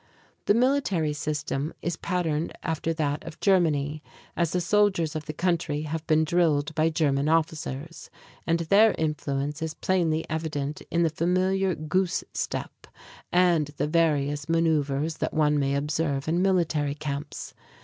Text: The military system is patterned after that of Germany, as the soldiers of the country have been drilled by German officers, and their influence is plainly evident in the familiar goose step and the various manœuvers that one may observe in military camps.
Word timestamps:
The 0.45 0.55
military 0.55 1.13
system 1.13 1.75
is 1.83 1.95
patterned 1.95 2.53
after 2.63 2.91
that 2.91 3.23
of 3.23 3.39
Germany, 3.39 4.01
as 4.35 4.51
the 4.51 4.59
soldiers 4.59 5.15
of 5.15 5.27
the 5.27 5.31
country 5.31 5.83
have 5.83 6.07
been 6.07 6.23
drilled 6.23 6.73
by 6.73 6.89
German 6.89 7.29
officers, 7.29 8.09
and 8.47 8.61
their 8.61 8.95
influence 8.97 9.61
is 9.61 9.75
plainly 9.75 10.27
evident 10.27 10.81
in 10.89 11.03
the 11.03 11.11
familiar 11.11 11.75
goose 11.75 12.23
step 12.33 12.87
and 13.31 13.67
the 13.77 13.85
various 13.85 14.47
manœuvers 14.47 15.19
that 15.19 15.35
one 15.35 15.59
may 15.59 15.75
observe 15.75 16.27
in 16.27 16.41
military 16.41 16.95
camps. 16.95 17.53